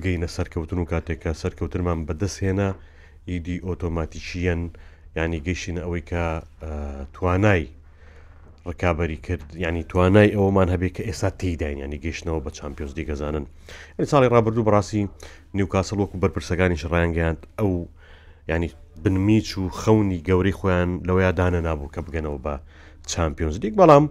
[0.00, 2.68] بگەینە سەرکەوتن و کاتێکە سەرکەوتنمان بەدەستهێنا
[3.30, 4.60] ئیدی ئۆتۆماتیشیەن
[5.18, 6.24] ینی گەشتین ئەوەی کە
[7.14, 7.64] توانای
[8.68, 13.44] ڕکابی کرد ینی توانای ئەومان هەبێت کە ئێستا تێداین ینی گەشتنەوە بە چمپیۆز دیگەزانن
[14.12, 15.02] ساڵی ڕابردوو بڕاستی
[15.58, 17.72] نیوکاسەڵ وەکو بەرپرسەکانی شڕیان گەیاند ئەو
[18.52, 18.68] ینی
[19.02, 22.54] بنمیچ و خەونی گەوری خۆیان لەوەیە دانە نابوو کە بگەنەوە بە
[23.10, 24.04] چمپیۆنز دیک بەڵام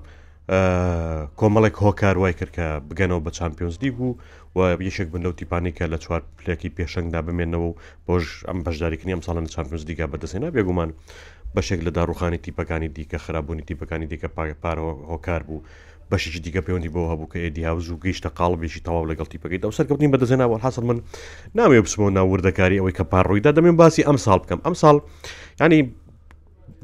[1.40, 4.10] کۆمەڵێک هۆکار وای کرد کە بگەنەوە بە چمپیۆنس دیگ و
[4.56, 7.78] و یەشێک بنەو تیپانی کە لە چوار پلەکی پێشنگدا بمێنەوە و
[8.08, 10.90] بۆش ئەم بەشداریکننی ئەم ساڵن چمپیۆنس دیگا بەدەسێنا بێگومان
[11.56, 15.64] بەشێک لە داڕوخانی تیپەکانی دیکە خراببوونی تیپەکانی دیکە پاپارەوە هۆکار بوو
[16.12, 19.72] بەشی دیگە پەیوەندی بۆ هەبوو کە ئێدی هاوز و گەیشتە قاڵبێکی تەواو لەگەڵ تیپەکەی داو
[19.78, 20.98] سەرکەوتنی بەدەزێنەوە حسن من
[21.58, 24.96] ناوێ بسمەوە ناوردەکاری ئەوەی کە پاڕوویدا دەمێن باسی ئەم ساڵ بکەم ئەم ساڵ
[25.62, 25.80] ینی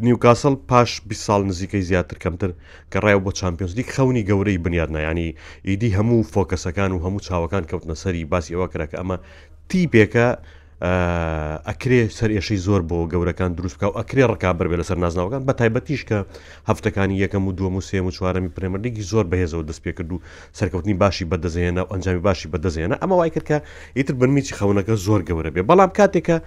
[0.03, 2.51] نیوکاسل پاش 20 ساڵ نزیکەی زیاتر کەمتر
[2.93, 8.25] کە ڕایە بۆ چمپیۆنسلیک خەونی گەورەی بنیادنایانی ئیدی هەموو فۆکەسەکان و هەموو چاوەکان کەوتنە سەری
[8.25, 9.17] باسی ئەوە کرا کە ئەمە
[9.69, 10.27] تیپێکە
[11.71, 16.17] ئەکرێ سەرێشەی زۆر بۆ گەورەکان دروستکە و ئەکرێ ڕکابەر بێ لەسەر نازناوەکان بە تایبەتیش کە
[16.69, 20.21] هەفتەکانی یەکەم و دووەم و سێم و چوارەمی پرێمەردێکی زۆر بەهێزەوە دەست پێ کرد و
[20.59, 23.57] سەرکەوتنی باشی بەدەزێنە و ئەنجامی باشی بەدەزێنە ئەمە وای کرد کە
[23.97, 26.37] ئیتر بنمیی خەونەکە زۆر گەورە بێ بەڵام کاتێکە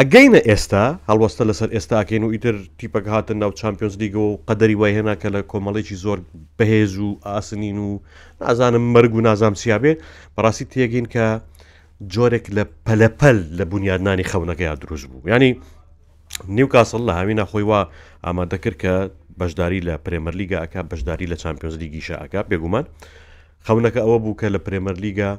[0.00, 4.92] ئەگەینە ئێستا هەڵوەستە لەسەر ئێستاکەین و ئیتر تیپەک هاتن ناو چمپیۆنس لیگە و قەدەری وای
[4.98, 6.18] هێنا کە لە کۆمەڵێکی زۆر
[6.58, 7.90] بەهێز و ئاسنین و
[8.40, 9.92] نازانم مەرگ و نازام سیابێ
[10.36, 11.26] بەڕاستی تێگەین کە
[12.14, 15.50] جۆرێک لە پەلەپەل لە بنیادنانی خەونەکەی دروست بوو ینی
[16.56, 17.80] نیوکاسڵ لە هاوینە خۆی وا
[18.26, 18.92] ئامادەکرد کە
[19.40, 22.84] بەشداری لە پرێمەر لیگە ئەک بەشداری لە چمپیۆنس لیگیشە ئەک بێگومان
[23.66, 25.30] خەونەکە ئەوە بوو کە لە پرێمەر لیگە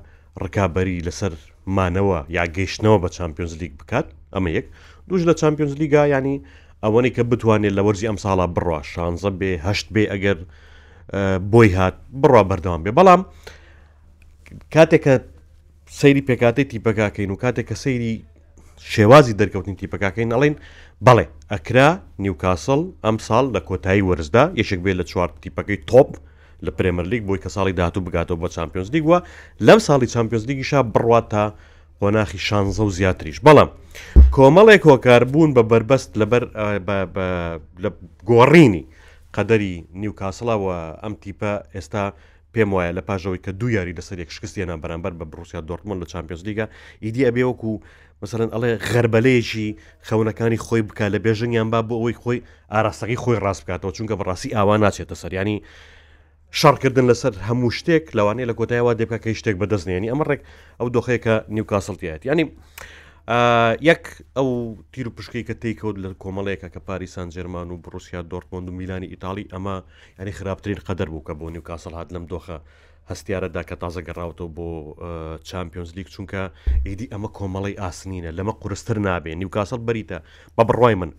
[0.43, 1.33] ڕکابەری لەسەر
[1.75, 4.67] مانەوە یا گەیشتنەوە بە چمپیۆنس لیگ بکات ئەمە یەک
[5.09, 6.35] دوش لە چمپیۆنز لیگا ینی
[6.83, 10.37] ئەوەی کە بتوانێت لە وەرزی ئەم ساڵا بڕوا شانزە بێ هەشت بێ ئەگەر
[11.53, 13.21] بۆی هات بڕوا بەردەوام بێ بەڵام
[14.73, 15.13] کاتێکە
[15.99, 18.13] سەیری پێکاتی تیپەکەکەین و کاتێک کە سەیری
[18.93, 20.55] شێوازی دەرکەوتنی تیپەکەکەین ئەڵێن
[21.05, 21.87] بەڵێ ئەکرا
[22.23, 26.09] نیوکاسل ئەم ساڵ لە کۆتایی وەرزدا یەشێک بێ لە چوار تیپەکەی تۆپ
[26.65, 29.17] لە پرێمەرلیک بۆی کە ساڵی داهاتوو بگاتەوە بە چمپیۆنس لیگوە
[29.67, 31.43] لەم ساڵی چمپیۆنس لیگیشا بڕوات تا
[32.01, 33.69] وەناخی شانزە و زیاتریش بەڵام
[34.35, 36.43] کۆمەڵێک هۆکاربوون بە بربەست لەبەر
[38.29, 38.83] گۆڕینی
[39.35, 42.03] قەدەری نیوکاسڵەوە ئەم تیپە ئێستا
[42.53, 46.07] پێم وایە لە پاژەوەی کە دو یاری لەسەر یەک شکستیانە بەرامبەر بە بروسیا دۆرتمون لە
[46.11, 46.65] چمپیۆز لیگە
[47.03, 47.71] ئیدی ئەبێوەکو
[48.23, 49.69] مثلەن ئەڵێ غەربەلێژی
[50.07, 52.41] خەونەکانی خۆی بکە لە بێژنیان با بۆ ئەوەی خۆی
[52.73, 55.57] ئاراستەکەی خۆی ڕاست بکاتەوە چونکە بەڕاستی ئاوا ناچێتە سەریانی
[56.57, 60.41] شارکردن لەسەر هەموو شتێک لەوانەیە لە کۆتایەوە دەبکەکەی شتێک بەدەستنێنی ئەمەڕێک
[60.79, 62.45] ئەو دۆخەیەکە نیوکاسەڵتیایەت ینی
[63.89, 64.03] یەک
[64.37, 64.49] ئەو
[64.93, 69.07] تیر و پشکی کە تیکەوت لە کۆمەڵەیەکە کە پاریسان جێرمان و بڕوسیا دۆرتمۆند و میلانی
[69.13, 69.75] ئیتالی ئەمە
[70.19, 72.57] ینی خراپترین قەدەر بوو کە بۆ نیوکاسەڵ هاات لەم دۆخە
[73.11, 74.67] هەستیارەدا کە تازە گەڕاوەوە بۆ
[75.49, 76.41] چمپیۆنز لیگ چونکە
[76.87, 80.17] ئیدی ئەمە کۆمەڵی ئاسنینە لەمە قورستتر نابێ نیوکاسل بەریتە
[80.57, 81.11] بە بڕای من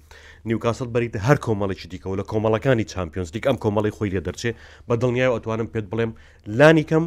[0.48, 4.50] نیوکاسل بەریتە هەر کۆمەڵێکی دیکەەوە لە کۆمەڵەکانی چمپیۆنز لیگ ئەم کۆمەڵی خۆی لێ دەرچێ
[4.88, 6.12] بە دڵنیای ئەتوانم پێت بڵێم
[6.58, 7.04] لانی کەم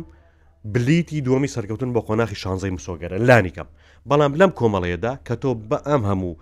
[0.73, 3.67] بلیتی دومی سەرکەوتن بۆ خۆناخی شانزەی مسۆگەرە لانیکەم
[4.09, 6.38] بەڵام لەم کۆمەڵەیەدا کە تۆ بە ئەم هەموو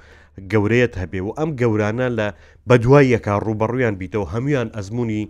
[0.52, 2.28] گەورەیەت هەبێ و ئەم گەورانە لە
[2.70, 5.24] بە دوای یەکە ڕوبەڕویان بیتەوە هەمویان ئەزمموی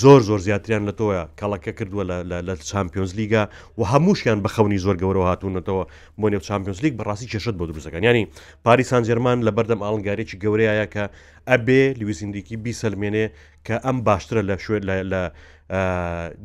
[0.00, 2.04] زۆر زۆر زیاتریان لە تۆە کەڵەکە کردووە
[2.48, 3.42] لە چمپیۆنز لیگا
[3.78, 5.84] و هەمووشیان بە خەونی زۆر گەورە هاتوونەتەوە
[6.20, 8.24] بۆ نێو چمپیۆنز لیگ بەڕاستی چێشت بۆ دروستەکان ینی
[8.64, 11.04] پاریسان جەرمان لە بەردەم ئاڵنگارێکی گەورەیە کە
[11.50, 13.26] ئەبێ لویسیندیکی بیسەلمێنێ
[13.66, 15.22] کە ئەم باشترە لە شوێت لە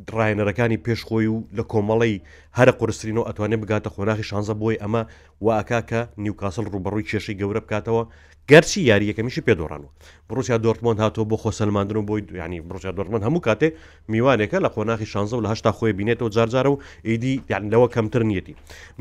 [0.07, 2.17] درایەنەرەکانی پێشخۆی و لە کۆمەڵی
[2.57, 5.01] هەرە قرسرین و ئەتوانێت بگاتە خۆناخی شانزە بۆی ئەمە
[5.45, 8.03] واکا کە نیوکاسل ڕوبڕووی کێشی گەورە بکاتەوە
[8.51, 9.91] گەرچی یاریەکەمیشی پێدۆڕانەوە
[10.27, 13.67] بڕوسیا دۆرتمان هاتۆ بۆ خۆسەلماندن و بۆی دویانی بڕوسیا دۆرتمان هەموو کاتێ
[14.11, 18.21] میوانێکە لە قۆناخی شانزە و لە هشتا خۆی بینێتەوە جارجارە و ئیدی یان لەوە کەمتر
[18.31, 18.53] نیەتی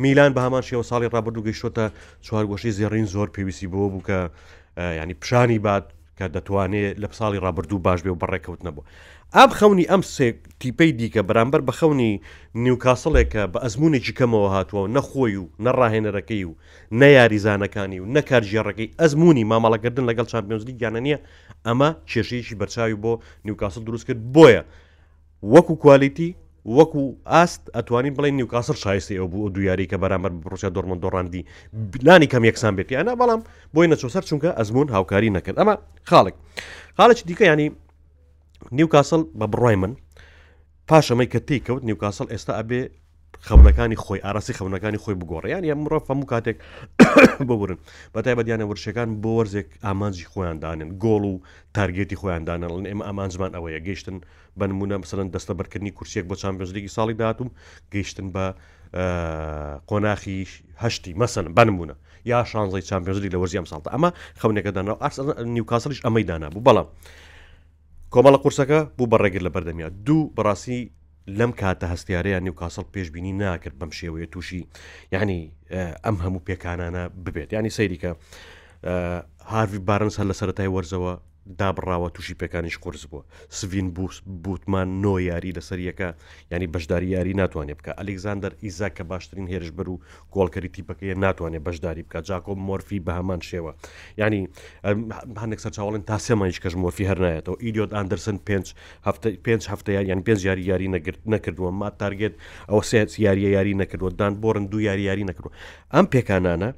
[0.02, 1.84] میلان بە هەمان شێوە ساڵی ڕابردوو گەیشتە
[2.26, 4.18] چوارگۆشی زێڕین زۆر پێویستی بۆ بووکە
[5.02, 5.84] ینی پیشانی بات
[6.18, 8.84] کە دەتوانێت لە ساڵی ڕابردوو باش بێ و بەڕێکەوت نەبوو.
[9.36, 10.02] ئام خەونی ئەم
[10.60, 12.12] تیپەی دیکە بەرامبەر بە خەونی
[12.64, 16.52] نیوکاسڵێک کە بە ئەزمونێکی کەمەوە هاتووە نەخۆی و نەڕاهێنەرەکەی و
[17.00, 21.18] نەیاریزانەکانی و نەکارژێڕەکەی ئەزمموی مامەڵەکردن لەگەڵ چمپیۆنزلی گیانە نییە
[21.66, 23.12] ئەمە کێشەیەکی بەرچاوی بۆ
[23.46, 24.62] نیوکاسل دروست کرد بۆیە
[25.54, 26.30] وەکو کوالیتی
[26.64, 31.46] وەکو ئاست ئەتوانین بڵێ نیوکاسر شایستی ئەو بوو دویاری کە بەرامەر بڕۆچە دۆرممە دۆڕاندی
[32.06, 33.40] لانی کەم یەکسان بێتی ئەنا بەڵام
[33.74, 35.74] بۆی نەچۆسەر چونکە ئەزمون هاوکاری نەکرد ئەمە
[36.08, 36.34] خاڵک
[36.98, 37.68] خاڵێک دیکە ینی
[38.78, 39.92] نیوکاسل بە بڕای من
[40.88, 42.80] پاشەمەی کە تێککەوت نیوکاسل ئێستا ئەبێ
[43.40, 46.56] خەونەکانی خۆی ئاراسی خەونەکانی خۆی بگۆڕیان یە مرۆڤ هەموو کاتێک
[47.48, 47.78] ببورن
[48.14, 51.40] بەتای بەدیانە وەرشەکان بۆ وەرزێک ئامانجی خۆیاندانن گۆڵ و
[51.74, 54.16] تارگێتی خۆیاندانن لەن ئێمە ئامانجمان ئەوەیە گەیشتن
[54.58, 57.48] بنمونە مثلەن دەستە بەرکردنی کورسێک بۆ چامپێزلیگی ساڵی داتوم
[57.94, 58.44] گەیشتن بە
[59.90, 61.94] قۆناخیهشتی مەسن بنمونە
[62.30, 65.18] یا شانزای چامپێزلی لە وەرزیام ساڵتە ئەمە خەونەکەدانەوە ئارس
[65.54, 66.86] نیوکاسلیش ئەمەدانا بوو بەڵام.
[68.12, 70.80] کۆمەڵە قورسەکە بوو بەڕێگر لە بەردەمیان دوو بەڕاستی
[71.38, 74.62] لەم کاتە هەستیارەیە نیوکاسڵ پێشببینی ناکرد بەم شێوەیە تووشی
[75.14, 75.38] یعنی
[76.04, 78.10] ئەم هەموو پێکانانە ببێت ینی سەیریکە
[79.52, 81.12] هاروی بارنس هەر لە سەرای وەرزەوە
[81.58, 83.22] دابڕاوە تووشی پێکانیش قرس بووە
[83.58, 83.88] سڤین
[84.44, 86.08] بوتمان نۆ یاری لەسەر یەکە
[86.52, 90.00] ینی بەشداری یاری ناتوانێت بکە ئەلێکزاندەر ئیزا کە باشترین هێرشبەر و
[90.34, 93.72] گۆڵکەری تیپەکەیە ناتوانێت بەشداری بکە جاکۆ مۆرفی بە هەمان شێوە
[94.20, 94.42] ینی
[95.42, 98.36] هەندێک سەر چاوەڵن تاسێمانیش کەش مۆرفی هەرنایەتەوە ئیدیۆت ئاندرسن
[99.46, 100.88] پێنج هەفتە یان پێنج یاری یاری
[101.34, 102.34] نەکردووە ما تارگێت
[102.70, 105.52] ئەو سێت یاریە یاری نەکردووە دان بۆرن دو یاری یاری نەکردووە
[105.94, 106.70] ئەم پێکانانە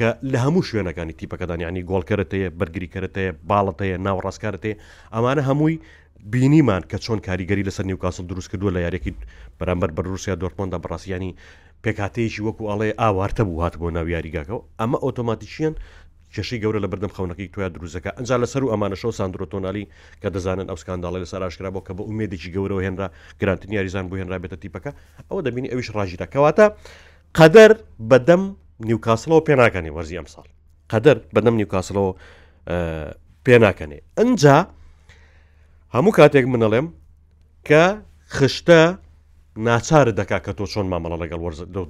[0.00, 4.72] کە لە هەموو شوێنەکانی تیپەکەدانیانی گۆڵکەرتەیە بەرگریکەرتەیە باڵەتەیە ناوڕاستکارتێ
[5.14, 5.76] ئەمانە هەمووی
[6.32, 9.12] بینیمان کە چۆن کاریگەری لەسەر نیوکاسل دروست کردووە لە یارێکی
[9.58, 11.30] بەرامبەر بەروسیا دۆرپۆندا بڕاستیانی
[11.84, 15.74] پێکاتەیەشی وەکو ئاڵێ ئاوارتە بوو هات بۆ ناو یاریگاکەەوە ئەمە ئۆتۆماتیشیان
[16.34, 19.84] کێشی گەورە لە بەردەم خەونەکەی تویا دروزەکە ئەنج لەسەر و ئەمانەشەو ساندرۆتۆنالی
[20.22, 23.08] کە دەزانن ئەو سکانداڵی لەسەر ئاشکرا بۆ کە بە ێدێکی گەورەوە هێنرا
[23.40, 24.90] گرانتنی یاریزان بۆ هێنرا بێتە تیپەکە
[25.28, 26.66] ئەوە دەبینی ئەویش ڕژیرا کەواتە
[27.38, 27.70] قەدەر
[28.10, 28.42] بەدەم
[28.88, 30.46] نیوکاسلەوە پێناکەنی وەرزی ئەم ساڵ
[30.92, 32.10] قەدەر بەدەم نیوکاسلەوە
[33.44, 34.58] پێناکەنێ ئەجا
[35.94, 36.86] هەموو کاتێک منەڵێم
[37.68, 37.84] کە
[38.36, 38.82] خشتە
[39.66, 41.40] ناچارە دەکا کە تۆ چۆن مامەڵە لەگەڵ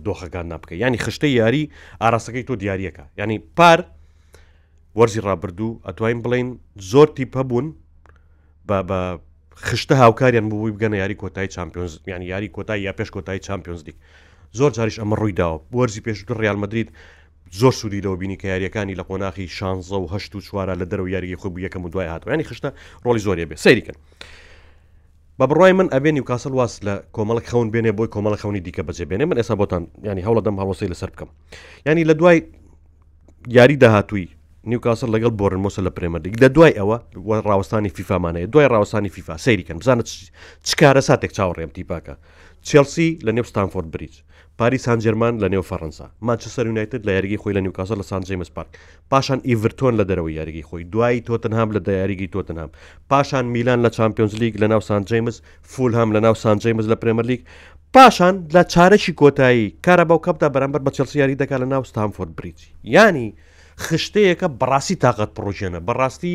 [0.06, 1.70] دۆخەکان نابکە ینی خشتە یاری
[2.02, 3.78] ئاراستەکەی تۆ دیارەکە ینی پار
[4.98, 6.48] وەرزی ڕابردوو ئەتوانین بڵین
[6.90, 7.66] زۆر تیپە بوون
[8.88, 8.98] بە
[9.66, 13.96] خشتە هاوکاریان بووی بگەنە یاری کۆتای چمپیۆنز یانی یاری کۆتای یا پێش کۆتای چمپیۆنز دیک
[14.58, 16.88] زۆر جاریش ئەمە ڕووی داوە وەرزی پێشتر ریالمەدرید
[17.54, 21.08] زۆر سوودی لەوە بینی کە یاریەکانی لە قۆناخی 16 و هەشت و چوارە لە دەرەوە
[21.14, 22.70] یاری خۆ یەکەم و دوای هاتو ینی خشتە
[23.06, 23.94] ڕۆلی زۆریە بێ سەریکن
[25.38, 28.82] بە بڕای من ئەبێنی و کاسەل واس لە کۆمەڵک خەون بێنێ بۆی کۆمەڵ خەونی دیکە
[28.88, 31.28] بەجێ بێنێ من ئێستا بۆتان ینی هەوڵە دەم هەڵوسی لەسەر بکەم
[31.86, 32.38] ینی لە دوای
[33.56, 34.28] یاری داهاتووی
[34.70, 36.96] نیوکاسل لەگەڵ بۆرن مۆسە لە پرێمەردیک دە دوای ئەوە
[37.48, 40.06] ڕاوستانی فیفامانەیە دوای ڕاوستانی فیفا سەیریکەن بزانت
[40.66, 42.14] چکارە ساتێک چاوەڕێم تیپاکە
[42.68, 44.14] چلسی لە نێو ستانفۆرد بریج
[44.62, 48.68] پاری سانجێرمان لە نێو فەڕەنسا مانچەسەر یونایتت لە یاریگی خۆی لە نیوکاسە لە سانجی مسپارک
[49.10, 52.70] پاشان ئیڤرتۆن لە دەرەوەی یاریگی خۆی دوایی تۆتنهام لە دایاریگی تۆتنهام
[53.10, 57.40] پاشان میلان لە چمپیۆنز لیگ لە ناو سانجیمس فولهام لە ناو سانجیمس لە پرێمەر لیگ
[57.94, 62.58] پاشان لە چارەشی کۆتایی کارە باو کەپدا بەرامبەر بە چلسییاری دەکا لە ناو ستانفۆرد بریج
[62.94, 63.28] ینی
[63.84, 66.34] خشتەیەکە بڕاستی تااقەت پرۆژێنە بەڕاستی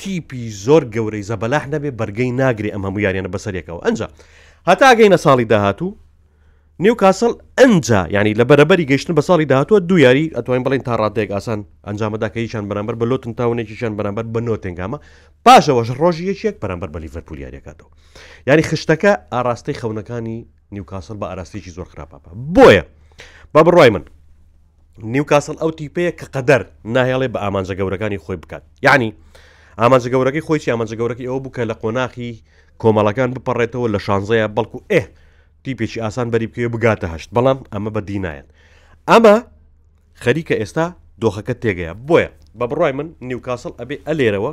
[0.00, 4.00] تیپی زۆر گەورەی زەبەلاح نەبێ بەرگەی ناگری ئەم هەمویانە بەسەرێکەوە ئەنج
[4.68, 5.90] هەتا گەینە ساڵی داهاتوو
[6.86, 10.94] نیو کاسەڵ ئەجا ینی لە بەرەبەری گەشتن بە ساڵی داهاتوە دو یاری ئەتوانین بڵین تا
[11.00, 14.98] ڕادێک ئاسان ئەنجامەداکەیشان بەرەمبەر بە لۆتن تاونێکیشان بەرەمبەر بنۆ تنگامە
[15.44, 17.90] پاشەوەش ڕۆژی یەکێک بەرەمبەر بە لیڤەرپولیارەکەاتەوە
[18.48, 20.38] ینی خشتەکە ئاراستەی خەونەکانی
[20.74, 22.84] نیوکاسل بە ئاراستێکی زۆر خراپاپە بۆیە
[23.54, 24.02] با بڕای من
[25.14, 26.62] نیوکاسل ئەو تیپەیە کە قەدەر
[26.94, 29.10] ناهێڵێ بە ئامانجە گەورەکانی خۆی بکات یعنی
[29.82, 32.32] ئامانجە گەورەکەی خۆی ئامانجە گەورەکەی ئەوە بکە لە قۆناخی
[32.82, 35.00] کۆمەڵەکان بپەڕێتەوە لە شانزەیە بەڵکو ئێ
[35.64, 38.46] تیپێکی ئاسان بەری بکوێ بگاتە هەشت بەڵام ئەمە بە دینایەن
[39.10, 39.34] ئەمە
[40.22, 40.86] خەریکە ئێستا
[41.22, 42.28] دۆخەکە تێگەیە بۆیە
[42.58, 44.52] بە بڕای من نیوکاسل ئەبێ ئەلێرەوە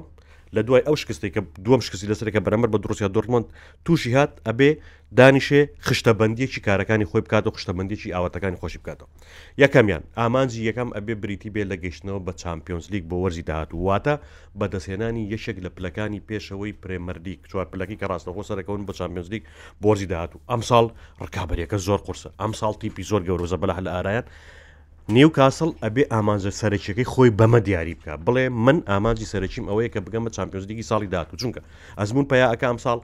[0.53, 3.45] لە دوای ئەو شکستی کە دوم شکستی لەسەرەکە بەرەمەر بە دروستیا دورمند
[3.85, 4.69] تووشی هات ئەبێ
[5.17, 9.07] دانیشێ خشتەبندیەکی کارەکانی خۆی بکات و خشتەبندێکی ئاواتەکانی خۆشی بکاتەوە
[9.63, 14.15] یەکەمیان ئامانجی یەکەم ئەبێ بریتی بێ لە گەشتنەوە بە چمپیۆنس لیگ بۆ وەرزی داهاتوو واتە
[14.59, 19.43] بەدەسێنانی یەشێک لە پلەکانی پێشەوەی پرێمەردیک چوار پلەکی کە ڕاستەخۆ سەرەکەون بە چمپیۆنس لیگ
[19.83, 20.85] بۆرزی داهاتوو ئەم ساڵ
[21.25, 24.27] ڕکابەرەکە زۆر قورسە ئەم ساڵ تیپی زۆر گەورۆزە بەلا هەل ئارایەت
[25.13, 29.99] نێو کاسەڵ ئەبێ ئامانجە سەرچەکەی خۆی بەمە دیاری بکە بڵێ من ئامانجی سەرچیم ئەوەیە کە
[30.05, 31.59] بگەمە چمپیۆزدیگی ساڵی داکو چونکە
[31.99, 32.99] ئەزمون پیا ئەکە ئەم ساڵ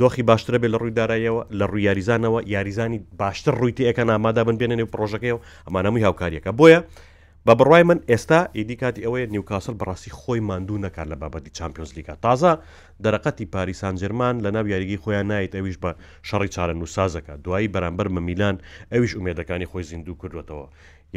[0.00, 4.56] دۆخی باشترە بێت لە ڕووی دارایەوە لە ڕووی یاریزانەوە یاریزانی باشتر ڕوویتی ئەەکە نامادا بن
[4.60, 6.80] بێنێ پرۆژەکەی و ئەمانەمووی هاوکاریەکە بۆیە
[7.46, 11.90] بە بڕای من ئێستا ئیدی کاتی ئەوەیە نیوکاسل بەڕاستی خۆی ماندوو نەکات لە بابەتی چمپیۆنس
[11.98, 12.52] لیگا تازە
[13.04, 15.90] دەرەقەتی پاریسان جرمان لە ناو یاریگی خۆیان نایێت ئەویش بە
[16.28, 18.56] شەڕی چارە نووسازەکە دوایی بەرامبەر مەمیلان
[18.92, 20.66] ئەویش ئومێدەکانی خۆی زیندوو کردوێتەوە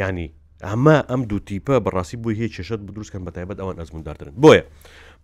[0.01, 0.27] ینی
[0.67, 4.63] ئەمە ئەم دوو تیپە بەڕاستی بووی هیچ چێشت بدروستکەن بە تایبەت ئەوان ئەزمونداردن بۆیە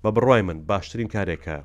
[0.03, 1.57] بە بڕای من باشترین کارێکە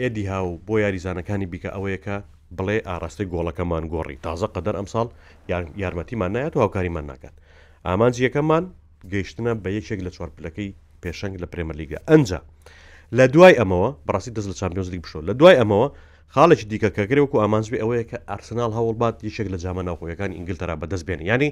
[0.00, 2.16] ئێدی هاو بۆ یاریزانەکانی بیکە ئەوەیەکە
[2.58, 5.08] بڵێ ئاراستەی گۆڵەکەمان گۆڕی تازە قەدەر ئەمساڵ
[5.82, 7.34] یارمەتیمان نایەت و هاوکاریمان ناکات
[7.90, 8.64] ئامانجی یەکەممان
[9.12, 10.70] گەیشتنە بە یەکێک لە چوار پلەکەی
[11.02, 12.28] پێشنگ لە پرێمەلیگە ئەنج
[13.18, 15.88] لە دوای ئەمەوە بڕاستی دەست لە چمپیۆنز لیگ بشۆ لە دوای ئەمەوە
[16.34, 21.50] خاڵێکی دیکەکەگرێوەکو ئامانزبێ ئەوەیە کە ئارسنال هەوڵبات یەکێک لە جامە ناوخۆیەکان ئینگلتەرا بەدەست بێن ینی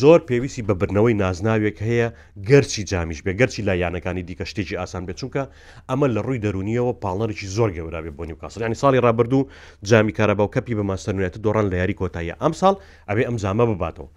[0.00, 2.08] زۆر پێویستی بە برنەوەی نازناوێک هەیە
[2.48, 5.42] گەرچی جامیش بێ گەرچی لایەنەکانی دیکە شتێکی ئاسان بێت چونکە
[5.90, 9.48] ئەمە لە ڕووی دەرونیەوە پاڵەرێکی زۆر گەورابێ بۆ نیوکاسل ینی ساڵی ڕابردوو
[9.88, 12.74] جامی کارەباو کەپی بە ماستەرنوێت دۆڕان لە یاری کۆتاییە ئەم ساڵ
[13.10, 14.08] ئەبێ ئەم جامە بباتەوە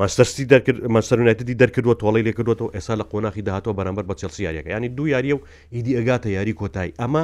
[0.00, 4.88] ماستەرسی دەکرد مەسەرونەتی دەرکردوە تۆڵی لێکردوەوە ئێسا لە قۆناخی داهاتەوە بەرامبەر بە چلسی یاریەکە ینی
[4.98, 5.40] دو یاریە و
[5.74, 7.22] ئیدی ئەگاتە یاری کۆتایی ئەمە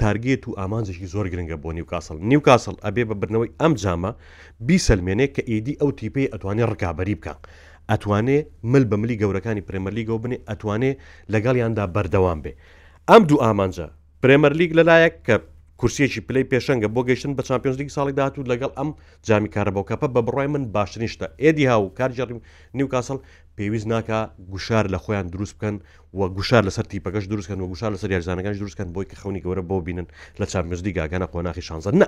[0.00, 4.10] تارگێت و ئامانزشی زۆر گرنگە بۆ نیوکاسل نیوکاسل ئەبێ بە برنەوەی ئەم جامە
[4.68, 7.34] بیسەلمێنێک کە ئیدی ئەو تیپەی ئەتوانێت ڕکابی بکە.
[7.90, 8.38] ئەتوانێ
[8.72, 10.92] مل بە ملی گەورەکانی پرێمەرلیگە و بنێ ئەتوانێ
[11.32, 12.52] لەگەڵیاندا بەردەوام بێ.
[13.10, 13.86] ئەم دوو ئامانجە
[14.22, 15.36] پرێمەرلیگ لەلایەک کە
[15.82, 18.90] کورسیەکی پلی پێشەنگە بۆ گەشتن بە چمپیۆنزلیگ ساڵی داهاتوو لەگەڵ ئەم
[19.26, 22.40] جامی کارەبەوە کەپە بە بڕای من باشترین شتە ئێدی هاو کارجاریم
[22.74, 23.18] نیو کاسەڵ
[23.56, 24.18] پێویست ناکە
[24.52, 25.74] گوشار لە خۆیان دروست بکەن
[26.18, 29.76] و گوشار لەسەر تیپەکەش دروستکەن و گوشار لەسەر یارزانەکانش دروستکەن بۆی کە خەونی گەورە بۆ
[29.86, 30.06] بینن
[30.40, 32.06] لە چمپیۆنزلیگ گاگەنە قۆناخی شانزە نە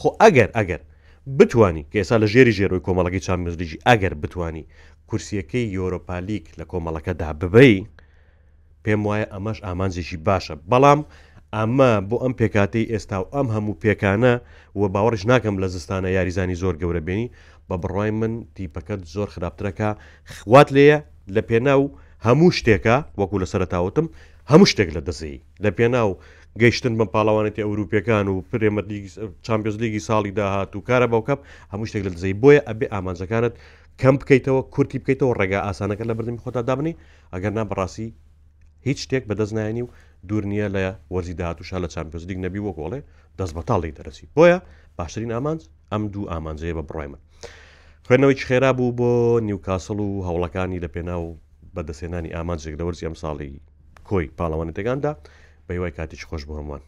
[0.00, 0.80] خۆ ئەگەر ئەگەر
[1.38, 4.64] بتانی کە ئێستا لە ژێری ژێرۆی کۆمەڵەکەی چامزلیجی ئەگەر بتانی
[5.10, 7.74] کورسیەکەی یۆرۆپالیک لە کۆمەڵەکەدا ببی
[8.84, 11.00] پێم وایە ئەمەش ئامانزیێکی باشە بەڵام
[11.60, 14.34] ئەمە بۆ ئەم پێکاتی ئێستا و ئەم هەموو پێکانە
[14.80, 17.28] و باوەڕش ناکەم لە زستانە یاریزانی زۆر گەورە بێنی
[17.68, 19.90] بە بڕای من تیپەکەت زۆر خراپترەکە
[20.34, 20.98] خوات لێە
[21.34, 21.82] لە پێناو
[22.26, 24.06] هەموو شتێکە وەکو لە سەرتاوتم
[24.50, 26.10] هەموو شتێک لە دەزی لە پێناو
[26.60, 28.82] گەیشتن بە پاڵەوانێتی ئەوروپیەکان و پرێمە
[29.46, 31.40] چمپیۆز لیگی ساڵی داهات و کارە باوکەپ
[31.72, 33.54] هەموو شتێک لە دزەی بۆیە ئەبێ ئامانجەکانت
[34.00, 36.92] کەم بکەیتەوە کورتی بکەیتەوە ڕێگا ئاسانەکە لە بردنمی خۆتا دابنی
[37.34, 38.08] ئەگەر نابڕاستی
[38.86, 39.90] هیچ شتێک بەدەست نایانی و
[40.28, 40.82] دوور نییە لە
[41.14, 43.00] وەرزی داهاتوشا لە چمپۆزلیگ نەبی وەکۆڵێ
[43.38, 44.58] دەست بەتاڵی دەرەسی بۆیە
[44.98, 45.62] باشترین ئامانز
[45.92, 47.20] ئەم دوو ئامانجەیە بە بڕای من
[48.06, 49.10] خوێنەوەی خێرا بوو بۆ
[49.46, 51.28] نیوکاسڵ و هەوڵەکانی لە پێنا و
[51.74, 53.50] بەدەسێنانی ئامانجێک لە وەرزی ئەم ساڵی
[54.08, 55.12] کۆی پاڵەوانێتەکاندا
[55.66, 56.82] بەیوای کاتیش خۆش بۆ هەمووان